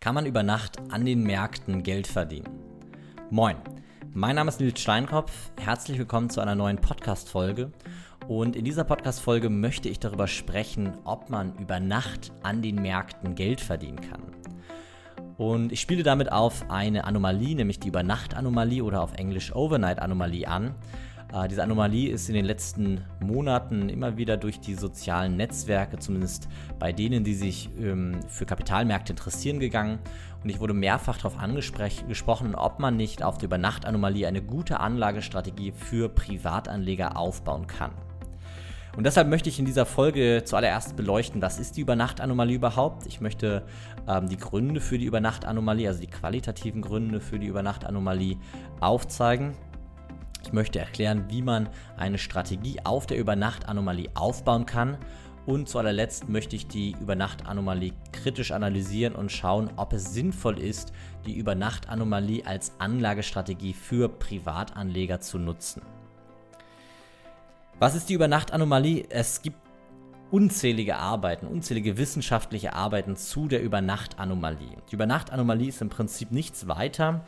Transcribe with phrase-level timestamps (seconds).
[0.00, 2.48] Kann man über Nacht an den Märkten Geld verdienen?
[3.28, 3.56] Moin,
[4.14, 5.52] mein Name ist Nils Steinkopf.
[5.60, 7.70] Herzlich willkommen zu einer neuen Podcast-Folge.
[8.26, 13.34] Und in dieser Podcast-Folge möchte ich darüber sprechen, ob man über Nacht an den Märkten
[13.34, 14.22] Geld verdienen kann.
[15.36, 20.76] Und ich spiele damit auf eine Anomalie, nämlich die Übernacht-Anomalie oder auf Englisch Overnight-Anomalie an.
[21.32, 26.48] Äh, diese Anomalie ist in den letzten Monaten immer wieder durch die sozialen Netzwerke, zumindest
[26.78, 29.98] bei denen, die sich ähm, für Kapitalmärkte interessieren, gegangen.
[30.42, 35.72] Und ich wurde mehrfach darauf angesprochen, ob man nicht auf der Übernacht-Anomalie eine gute Anlagestrategie
[35.72, 37.92] für Privatanleger aufbauen kann.
[38.96, 43.06] Und deshalb möchte ich in dieser Folge zuallererst beleuchten, was ist die Übernacht-Anomalie überhaupt.
[43.06, 43.62] Ich möchte
[44.08, 48.38] ähm, die Gründe für die Übernacht-Anomalie, also die qualitativen Gründe für die Übernacht-Anomalie
[48.80, 49.54] aufzeigen.
[50.42, 54.98] Ich möchte erklären, wie man eine Strategie auf der Übernacht-Anomalie aufbauen kann.
[55.46, 60.92] Und zu allerletzt möchte ich die Übernacht-Anomalie kritisch analysieren und schauen, ob es sinnvoll ist,
[61.26, 65.82] die Übernacht-Anomalie als Anlagestrategie für Privatanleger zu nutzen.
[67.78, 69.06] Was ist die Übernacht-Anomalie?
[69.08, 69.56] Es gibt
[70.30, 74.76] unzählige Arbeiten, unzählige wissenschaftliche Arbeiten zu der Übernacht-Anomalie.
[74.90, 77.24] Die Übernacht-Anomalie ist im Prinzip nichts weiter,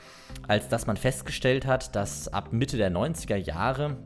[0.46, 3.96] als dass man festgestellt hat, dass ab Mitte der 90er Jahre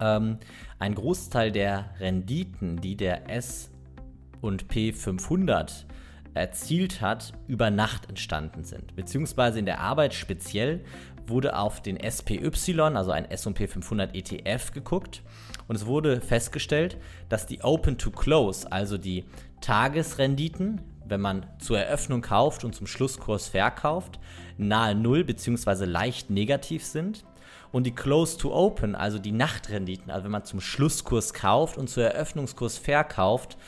[0.00, 0.38] ähm,
[0.78, 5.86] ein Großteil der Renditen, die der S&P 500
[6.34, 8.94] erzielt hat, über Nacht entstanden sind.
[8.94, 10.84] Beziehungsweise in der Arbeit speziell
[11.26, 15.22] wurde auf den SPY, also ein S&P 500 ETF, geguckt
[15.68, 16.96] und es wurde festgestellt,
[17.28, 19.24] dass die Open to Close, also die
[19.60, 24.18] Tagesrenditen, wenn man zur Eröffnung kauft und zum Schlusskurs verkauft,
[24.58, 25.84] nahe Null bzw.
[25.84, 27.24] leicht negativ sind.
[27.72, 31.90] Und die Close to Open, also die Nachtrenditen, also wenn man zum Schlusskurs kauft und
[31.90, 33.58] zum Eröffnungskurs verkauft,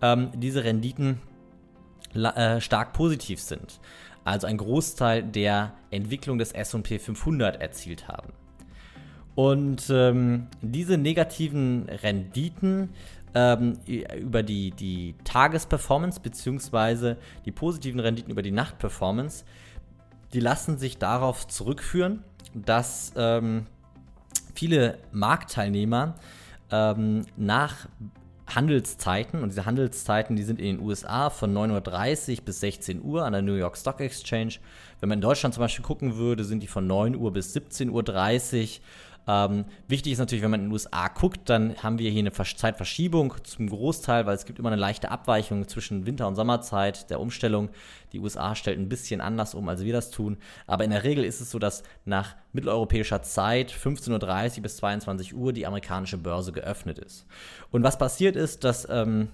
[0.00, 1.20] ähm, diese Renditen
[2.14, 3.78] äh, stark positiv sind.
[4.24, 8.32] Also ein Großteil der Entwicklung des SP 500 erzielt haben.
[9.34, 12.90] Und ähm, diese negativen Renditen
[13.34, 19.44] ähm, über die, die Tagesperformance beziehungsweise die positiven Renditen über die Nachtperformance,
[20.34, 23.66] die lassen sich darauf zurückführen, dass ähm,
[24.54, 26.14] viele Marktteilnehmer
[26.70, 27.86] ähm, nach
[28.54, 33.24] Handelszeiten und diese Handelszeiten, die sind in den USA von 9.30 Uhr bis 16 Uhr
[33.24, 34.54] an der New York Stock Exchange.
[35.00, 37.90] Wenn man in Deutschland zum Beispiel gucken würde, sind die von 9 Uhr bis 17.30
[37.90, 38.82] Uhr
[39.28, 42.32] ähm, wichtig ist natürlich, wenn man in den USA guckt, dann haben wir hier eine
[42.32, 47.20] Zeitverschiebung zum Großteil, weil es gibt immer eine leichte Abweichung zwischen Winter- und Sommerzeit der
[47.20, 47.70] Umstellung.
[48.12, 50.38] Die USA stellt ein bisschen anders um, als wir das tun.
[50.66, 55.34] Aber in der Regel ist es so, dass nach mitteleuropäischer Zeit 15.30 Uhr bis 22
[55.34, 57.26] Uhr die amerikanische Börse geöffnet ist.
[57.70, 59.28] Und was passiert ist, dass ähm,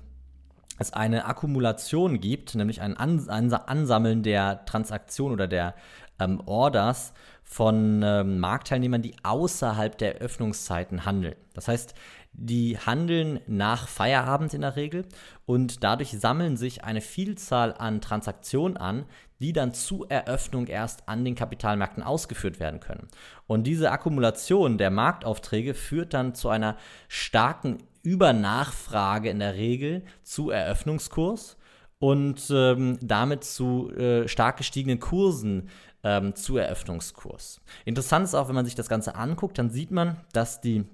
[0.78, 5.74] es eine Akkumulation gibt, nämlich ein Ansammeln der Transaktion oder der
[6.20, 7.12] ähm, Orders
[7.48, 11.34] von ähm, Marktteilnehmern, die außerhalb der Öffnungszeiten handeln.
[11.54, 11.94] Das heißt,
[12.34, 15.06] die handeln nach Feierabend in der Regel
[15.46, 19.06] und dadurch sammeln sich eine Vielzahl an Transaktionen an,
[19.40, 23.08] die dann zu Eröffnung erst an den Kapitalmärkten ausgeführt werden können.
[23.46, 26.76] Und diese Akkumulation der Marktaufträge führt dann zu einer
[27.08, 31.56] starken Übernachfrage in der Regel zu Eröffnungskurs
[31.98, 35.68] und ähm, damit zu äh, stark gestiegenen Kursen
[36.02, 37.60] ähm, zu Eröffnungskurs.
[37.84, 40.84] Interessant ist auch, wenn man sich das Ganze anguckt, dann sieht man, dass die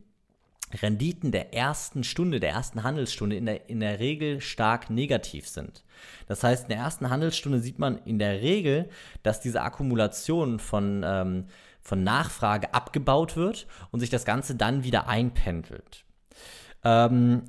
[0.82, 5.84] Renditen der ersten Stunde, der ersten Handelsstunde in der, in der Regel stark negativ sind.
[6.26, 8.88] Das heißt, in der ersten Handelsstunde sieht man in der Regel,
[9.22, 11.46] dass diese Akkumulation von, ähm,
[11.80, 16.04] von Nachfrage abgebaut wird und sich das Ganze dann wieder einpendelt.
[16.82, 17.42] Ähm,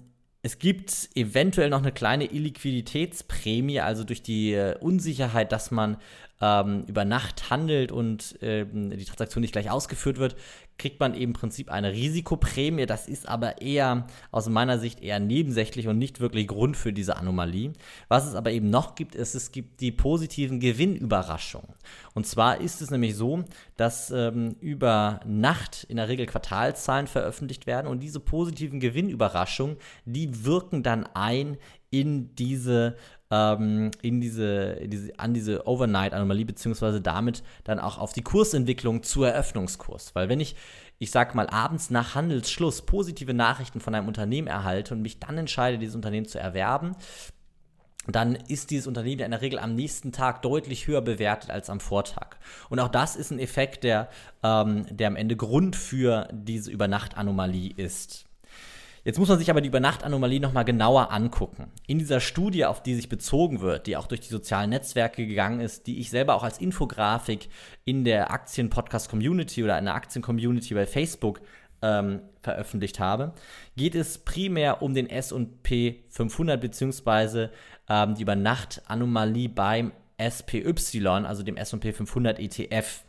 [0.44, 5.98] es gibt eventuell noch eine kleine Illiquiditätsprämie, also durch die äh, Unsicherheit, dass man
[6.42, 10.36] ähm, über Nacht handelt und ähm, die Transaktion nicht gleich ausgeführt wird,
[10.78, 12.86] kriegt man eben im Prinzip eine Risikoprämie.
[12.86, 17.16] Das ist aber eher aus meiner Sicht eher nebensächlich und nicht wirklich Grund für diese
[17.16, 17.72] Anomalie.
[18.10, 21.74] Was es aber eben noch gibt, ist, es gibt die positiven Gewinnüberraschungen.
[22.14, 23.46] Und zwar ist es nämlich so,
[23.78, 30.44] dass ähm, über Nacht in der Regel Quartalzahlen veröffentlicht werden und diese positiven Gewinnüberraschungen, die
[30.44, 31.58] wirken dann ein
[31.90, 32.98] in diese
[33.32, 39.04] ähm, in diese, in diese, an diese Overnight-Anomalie, beziehungsweise damit dann auch auf die Kursentwicklung
[39.04, 40.14] zu Eröffnungskurs.
[40.16, 40.56] Weil wenn ich,
[41.00, 45.38] ich sag mal, abends nach Handelsschluss positive Nachrichten von einem Unternehmen erhalte und mich dann
[45.38, 46.96] entscheide, dieses Unternehmen zu erwerben,
[48.08, 51.80] dann ist dieses Unternehmen in der Regel am nächsten Tag deutlich höher bewertet als am
[51.80, 52.38] Vortag.
[52.70, 54.10] Und auch das ist ein Effekt, der,
[54.44, 58.25] ähm, der am Ende Grund für diese Übernacht-Anomalie ist.
[59.06, 61.72] Jetzt muss man sich aber die Übernachtanomalie nochmal genauer angucken.
[61.86, 65.60] In dieser Studie, auf die sich bezogen wird, die auch durch die sozialen Netzwerke gegangen
[65.60, 67.50] ist, die ich selber auch als Infografik
[67.84, 71.42] in der Aktien-Podcast-Community oder in der Aktien-Community bei Facebook
[71.84, 73.34] ähm, veröffentlicht habe,
[73.76, 77.50] geht es primär um den S&P 500 bzw.
[77.88, 80.74] Ähm, die Übernachtanomalie beim SPY,
[81.06, 83.05] also dem S&P 500 ETF.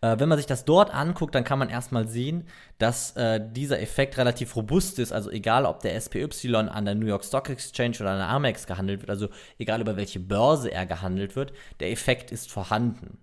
[0.00, 2.46] Äh, wenn man sich das dort anguckt, dann kann man erstmal sehen,
[2.78, 5.12] dass äh, dieser Effekt relativ robust ist.
[5.12, 8.66] Also egal, ob der SPY an der New York Stock Exchange oder an der Amex
[8.66, 13.18] gehandelt wird, also egal über welche Börse er gehandelt wird, der Effekt ist vorhanden.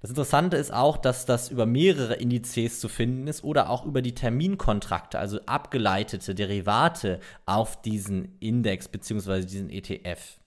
[0.00, 4.02] Das Interessante ist auch, dass das über mehrere Indizes zu finden ist oder auch über
[4.02, 9.42] die Terminkontrakte, also abgeleitete Derivate auf diesen Index bzw.
[9.42, 10.38] diesen ETF.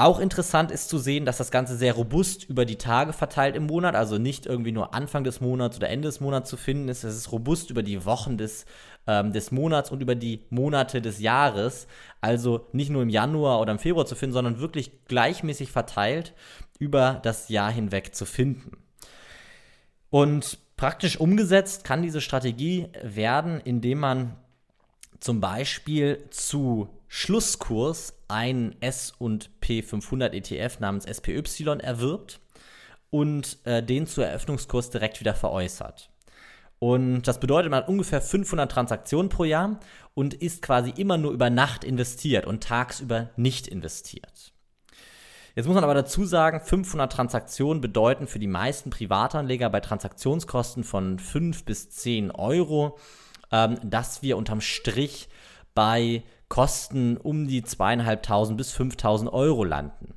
[0.00, 3.66] Auch interessant ist zu sehen, dass das Ganze sehr robust über die Tage verteilt im
[3.66, 7.04] Monat, also nicht irgendwie nur Anfang des Monats oder Ende des Monats zu finden ist.
[7.04, 8.64] Es ist robust über die Wochen des,
[9.06, 11.86] ähm, des Monats und über die Monate des Jahres.
[12.22, 16.32] Also nicht nur im Januar oder im Februar zu finden, sondern wirklich gleichmäßig verteilt
[16.78, 18.78] über das Jahr hinweg zu finden.
[20.08, 24.36] Und praktisch umgesetzt kann diese Strategie werden, indem man
[25.20, 31.42] zum Beispiel zu Schlusskurs einen S&P 500 ETF namens SPY
[31.80, 32.38] erwirbt
[33.10, 36.08] und äh, den zu Eröffnungskurs direkt wieder veräußert.
[36.78, 39.80] Und das bedeutet, man hat ungefähr 500 Transaktionen pro Jahr
[40.14, 44.52] und ist quasi immer nur über Nacht investiert und tagsüber nicht investiert.
[45.56, 50.84] Jetzt muss man aber dazu sagen, 500 Transaktionen bedeuten für die meisten Privatanleger bei Transaktionskosten
[50.84, 52.98] von 5 bis 10 Euro,
[53.50, 55.28] ähm, dass wir unterm Strich
[55.74, 60.14] bei Kosten um die zweieinhalbtausend bis 5000 Euro landen.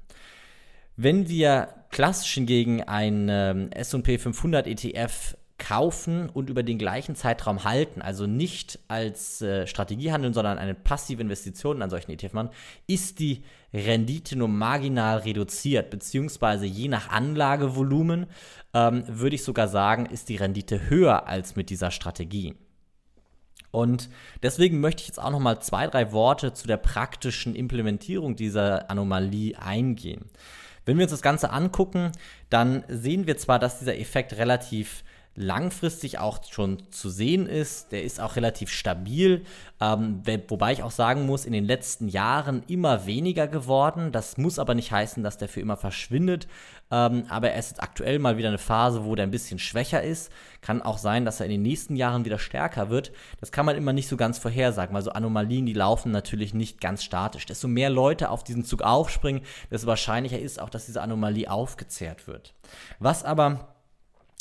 [0.97, 7.63] Wenn wir klassisch hingegen ein ähm, S&P 500 ETF kaufen und über den gleichen Zeitraum
[7.63, 12.49] halten, also nicht als äh, Strategie handeln, sondern eine passive Investition an solchen ETF machen,
[12.87, 18.25] ist die Rendite nur marginal reduziert, beziehungsweise je nach Anlagevolumen
[18.73, 22.55] ähm, würde ich sogar sagen, ist die Rendite höher als mit dieser Strategie.
[23.73, 24.07] Und
[24.43, 28.91] deswegen möchte ich jetzt auch noch mal zwei, drei Worte zu der praktischen Implementierung dieser
[28.91, 30.25] Anomalie eingehen.
[30.85, 32.11] Wenn wir uns das Ganze angucken,
[32.51, 35.03] dann sehen wir zwar, dass dieser Effekt relativ
[35.35, 37.91] langfristig auch schon zu sehen ist.
[37.91, 39.45] Der ist auch relativ stabil,
[39.81, 44.11] ähm, wobei ich auch sagen muss, in den letzten Jahren immer weniger geworden.
[44.11, 46.47] Das muss aber nicht heißen, dass der für immer verschwindet.
[46.91, 50.31] Ähm, aber er ist aktuell mal wieder eine Phase, wo der ein bisschen schwächer ist.
[50.61, 53.11] Kann auch sein, dass er in den nächsten Jahren wieder stärker wird.
[53.39, 56.79] Das kann man immer nicht so ganz vorhersagen, weil so Anomalien, die laufen natürlich nicht
[56.79, 57.47] ganz statisch.
[57.47, 59.41] Desto mehr Leute auf diesen Zug aufspringen,
[59.71, 62.53] desto wahrscheinlicher ist auch, dass diese Anomalie aufgezehrt wird.
[62.99, 63.72] Was aber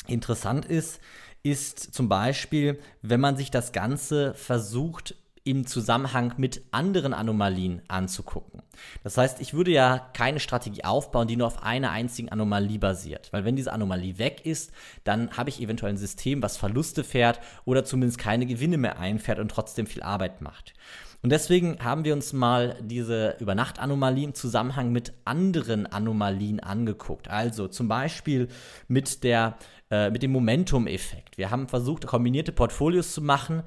[0.07, 0.99] interessant ist,
[1.43, 5.15] ist zum Beispiel, wenn man sich das Ganze versucht
[5.45, 8.61] im Zusammenhang mit anderen Anomalien anzugucken.
[9.03, 13.31] Das heißt, ich würde ja keine Strategie aufbauen, die nur auf einer einzigen Anomalie basiert.
[13.31, 14.71] Weil wenn diese Anomalie weg ist,
[15.03, 19.39] dann habe ich eventuell ein System, was Verluste fährt oder zumindest keine Gewinne mehr einfährt
[19.39, 20.73] und trotzdem viel Arbeit macht.
[21.21, 27.29] Und deswegen haben wir uns mal diese Übernachtanomalie im Zusammenhang mit anderen Anomalien angeguckt.
[27.29, 28.49] Also zum Beispiel
[28.89, 29.57] mit der
[29.89, 31.37] äh, mit dem Momentum-Effekt.
[31.37, 33.63] Wir haben versucht, kombinierte Portfolios zu machen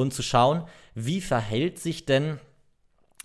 [0.00, 0.64] und zu schauen,
[0.94, 2.38] wie verhält sich denn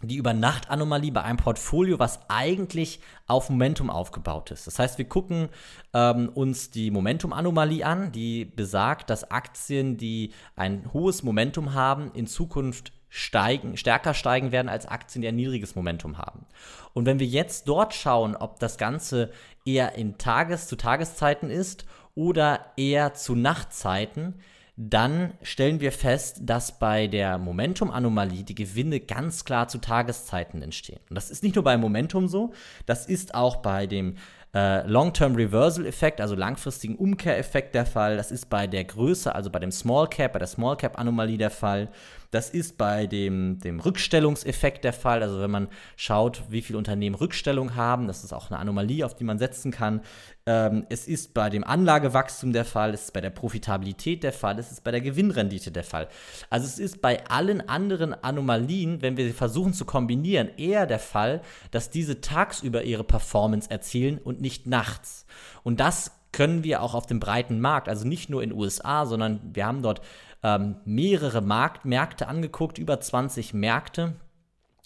[0.02, 4.68] die Übernachtanomalie bei einem Portfolio, was eigentlich auf Momentum aufgebaut ist.
[4.68, 5.50] Das heißt, wir gucken
[5.94, 12.28] ähm, uns die Momentum-Anomalie an, die besagt, dass Aktien, die ein hohes Momentum haben, in
[12.28, 16.46] Zukunft steigen, stärker steigen werden als Aktien, die ein niedriges Momentum haben.
[16.94, 19.32] Und wenn wir jetzt dort schauen, ob das Ganze
[19.64, 21.86] eher in Tages- zu Tageszeiten ist
[22.16, 24.36] oder eher zu Nachtzeiten,
[24.78, 31.00] dann stellen wir fest, dass bei der Momentum-Anomalie die Gewinne ganz klar zu Tageszeiten entstehen.
[31.10, 32.52] Und das ist nicht nur beim Momentum so,
[32.86, 34.16] das ist auch bei dem
[34.56, 38.16] äh, Long-Term Reversal-Effekt, also langfristigen Umkehreffekt der Fall.
[38.16, 41.38] Das ist bei der Größe, also bei dem Small Cap, bei der Small Cap Anomalie
[41.38, 41.90] der Fall.
[42.32, 45.24] Das ist bei dem, dem Rückstellungseffekt der Fall.
[45.24, 45.68] Also wenn man
[45.98, 49.72] schaut, wie viele Unternehmen Rückstellung haben, das ist auch eine Anomalie, auf die man setzen
[49.72, 50.02] kann.
[50.48, 54.60] Ähm, es ist bei dem Anlagewachstum der Fall, es ist bei der Profitabilität der Fall,
[54.60, 56.08] es ist bei der Gewinnrendite der Fall.
[56.52, 61.00] Also es ist bei allen anderen Anomalien, wenn wir sie versuchen zu kombinieren, eher der
[61.00, 65.26] Fall, dass diese tagsüber ihre Performance erzielen und nicht nachts.
[65.64, 69.08] Und das können wir auch auf dem breiten Markt, also nicht nur in den USA,
[69.08, 70.02] sondern wir haben dort
[70.44, 74.14] ähm, mehrere Markt, Märkte angeguckt, über 20 Märkte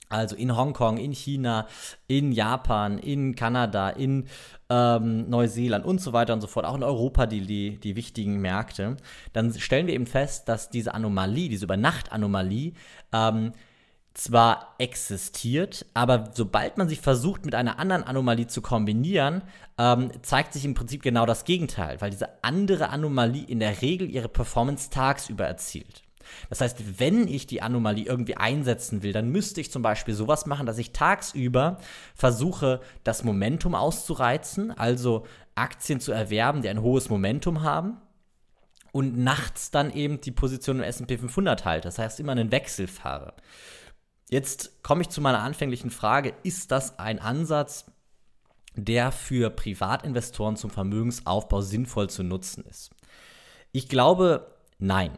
[0.10, 1.68] Also in Hongkong, in China,
[2.08, 4.28] in Japan, in Kanada, in
[4.70, 8.42] ähm, Neuseeland und so weiter und so fort, auch in Europa die, die, die wichtigen
[8.42, 8.98] Märkte,
[9.34, 12.74] dann stellen wir eben fest, dass diese Anomalie, diese Übernacht-Anomalie,
[13.14, 13.54] ähm,
[14.16, 19.44] zwar existiert, aber sobald man sich versucht, mit einer anderen Anomalie zu kombinieren,
[19.78, 24.10] ähm, zeigt sich im Prinzip genau das Gegenteil, weil diese andere Anomalie in der Regel
[24.10, 26.04] ihre Performance tagsüber erzielt.
[26.50, 30.46] Das heißt, wenn ich die Anomalie irgendwie einsetzen will, dann müsste ich zum Beispiel sowas
[30.46, 31.80] machen, dass ich tagsüber
[32.16, 37.98] versuche, das Momentum auszureizen, also Aktien zu erwerben, die ein hohes Momentum haben
[38.92, 41.88] und nachts dann eben die Position im S&P 500 halte.
[41.88, 43.34] Das heißt, immer einen Wechsel fahre.
[44.30, 47.86] Jetzt komme ich zu meiner anfänglichen Frage, ist das ein Ansatz,
[48.76, 52.92] der für Privatinvestoren zum Vermögensaufbau sinnvoll zu nutzen ist?
[53.72, 55.12] Ich glaube, nein.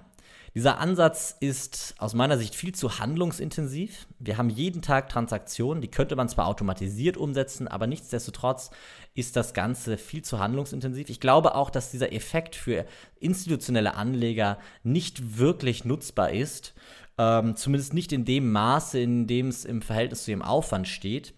[0.53, 4.05] Dieser Ansatz ist aus meiner Sicht viel zu handlungsintensiv.
[4.19, 8.69] Wir haben jeden Tag Transaktionen, die könnte man zwar automatisiert umsetzen, aber nichtsdestotrotz
[9.13, 11.09] ist das Ganze viel zu handlungsintensiv.
[11.09, 12.85] Ich glaube auch, dass dieser Effekt für
[13.21, 16.73] institutionelle Anleger nicht wirklich nutzbar ist,
[17.17, 21.33] ähm, zumindest nicht in dem Maße, in dem es im Verhältnis zu ihrem Aufwand steht.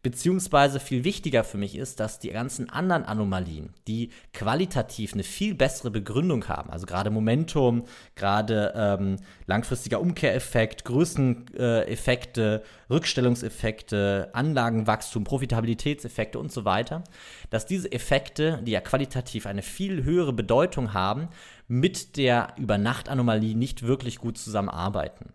[0.00, 5.54] Beziehungsweise viel wichtiger für mich ist, dass die ganzen anderen Anomalien, die qualitativ eine viel
[5.54, 16.38] bessere Begründung haben, also gerade Momentum, gerade ähm, langfristiger Umkehreffekt, Größeneffekte, äh, Rückstellungseffekte, Anlagenwachstum, Profitabilitätseffekte
[16.38, 17.02] und so weiter,
[17.50, 21.28] dass diese Effekte, die ja qualitativ eine viel höhere Bedeutung haben,
[21.66, 25.32] mit der Übernachtanomalie nicht wirklich gut zusammenarbeiten.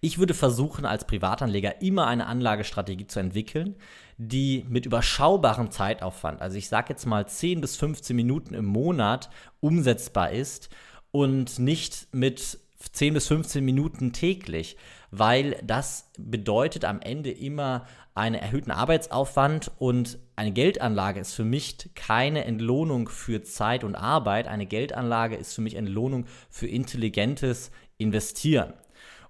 [0.00, 3.76] Ich würde versuchen, als Privatanleger immer eine Anlagestrategie zu entwickeln,
[4.18, 9.30] die mit überschaubarem Zeitaufwand, also ich sage jetzt mal 10 bis 15 Minuten im Monat,
[9.60, 10.70] umsetzbar ist
[11.10, 12.58] und nicht mit
[12.92, 14.76] 10 bis 15 Minuten täglich,
[15.10, 21.90] weil das bedeutet am Ende immer einen erhöhten Arbeitsaufwand und eine Geldanlage ist für mich
[21.94, 24.48] keine Entlohnung für Zeit und Arbeit.
[24.48, 28.72] Eine Geldanlage ist für mich Entlohnung für intelligentes Investieren.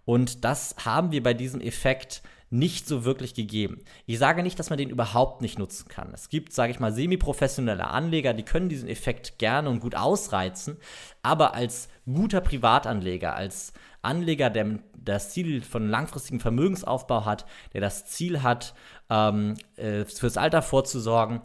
[0.06, 3.82] Und das haben wir bei diesem Effekt nicht so wirklich gegeben.
[4.06, 6.12] Ich sage nicht, dass man den überhaupt nicht nutzen kann.
[6.14, 10.76] Es gibt, sage ich mal, semi-professionelle Anleger, die können diesen Effekt gerne und gut ausreizen,
[11.22, 13.72] aber als guter Privatanleger, als
[14.02, 18.74] Anleger, der das Ziel von langfristigem Vermögensaufbau hat, der das Ziel hat,
[19.10, 21.40] ähm, äh, fürs Alter vorzusorgen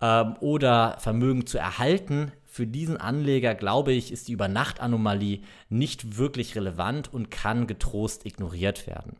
[0.00, 6.56] ähm, oder Vermögen zu erhalten, für diesen Anleger, glaube ich, ist die Übernachtanomalie nicht wirklich
[6.56, 9.16] relevant und kann getrost ignoriert werden.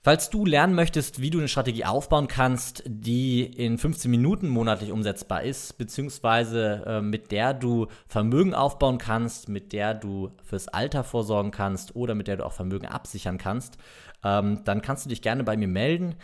[0.00, 4.90] Falls du lernen möchtest, wie du eine Strategie aufbauen kannst, die in 15 Minuten monatlich
[4.90, 11.04] umsetzbar ist, beziehungsweise äh, mit der du Vermögen aufbauen kannst, mit der du fürs Alter
[11.04, 13.78] vorsorgen kannst oder mit der du auch Vermögen absichern kannst,
[14.22, 16.16] ähm, dann kannst du dich gerne bei mir melden.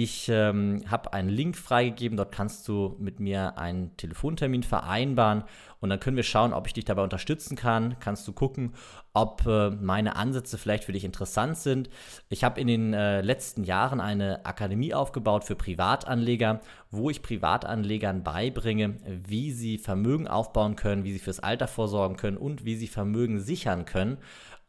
[0.00, 5.42] Ich ähm, habe einen Link freigegeben, dort kannst du mit mir einen Telefontermin vereinbaren
[5.80, 7.96] und dann können wir schauen, ob ich dich dabei unterstützen kann.
[7.98, 8.74] Kannst du gucken,
[9.18, 11.90] ob äh, meine Ansätze vielleicht für dich interessant sind.
[12.28, 16.60] Ich habe in den äh, letzten Jahren eine Akademie aufgebaut für Privatanleger,
[16.92, 18.94] wo ich Privatanlegern beibringe,
[19.26, 23.40] wie sie Vermögen aufbauen können, wie sie fürs Alter vorsorgen können und wie sie Vermögen
[23.40, 24.18] sichern können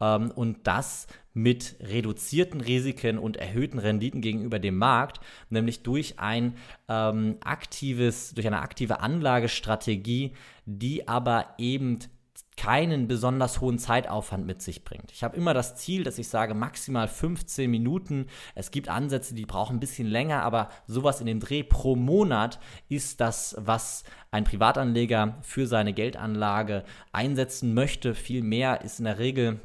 [0.00, 6.56] ähm, und das mit reduzierten Risiken und erhöhten Renditen gegenüber dem Markt, nämlich durch ein
[6.88, 10.32] ähm, aktives, durch eine aktive Anlagestrategie,
[10.66, 12.00] die aber eben
[12.60, 15.12] keinen besonders hohen Zeitaufwand mit sich bringt.
[15.12, 18.26] Ich habe immer das Ziel, dass ich sage maximal 15 Minuten.
[18.54, 22.60] Es gibt Ansätze, die brauchen ein bisschen länger, aber sowas in dem Dreh pro Monat
[22.90, 28.14] ist das, was ein Privatanleger für seine Geldanlage einsetzen möchte.
[28.14, 29.58] Viel mehr ist in der Regel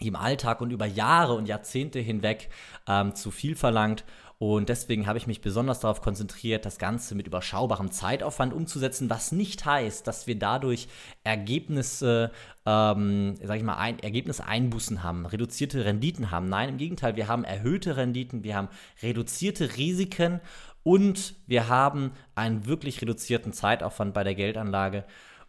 [0.00, 2.48] im Alltag und über Jahre und Jahrzehnte hinweg
[2.88, 4.04] ähm, zu viel verlangt.
[4.38, 9.32] Und deswegen habe ich mich besonders darauf konzentriert, das Ganze mit überschaubarem Zeitaufwand umzusetzen, was
[9.32, 10.88] nicht heißt, dass wir dadurch
[11.22, 12.30] Ergebnisse,
[12.66, 16.48] ähm, sag ich mal, ein, Ergebniseinbußen haben, reduzierte Renditen haben.
[16.48, 18.68] Nein, im Gegenteil, wir haben erhöhte Renditen, wir haben
[19.02, 20.40] reduzierte Risiken
[20.82, 25.04] und wir haben einen wirklich reduzierten Zeitaufwand bei der Geldanlage.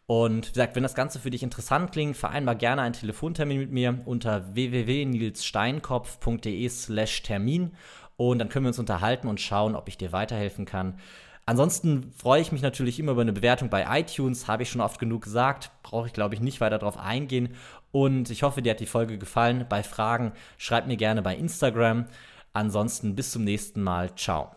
[0.07, 3.71] Und wie gesagt, wenn das Ganze für dich interessant klingt, vereinbar gerne einen Telefontermin mit
[3.71, 7.71] mir unter www.nilssteinkopf.de slash Termin
[8.17, 10.99] und dann können wir uns unterhalten und schauen, ob ich dir weiterhelfen kann.
[11.45, 14.99] Ansonsten freue ich mich natürlich immer über eine Bewertung bei iTunes, habe ich schon oft
[14.99, 17.55] genug gesagt, brauche ich glaube ich nicht weiter darauf eingehen.
[17.91, 19.65] Und ich hoffe, dir hat die Folge gefallen.
[19.69, 22.05] Bei Fragen schreib mir gerne bei Instagram.
[22.51, 24.13] Ansonsten bis zum nächsten Mal.
[24.15, 24.55] Ciao.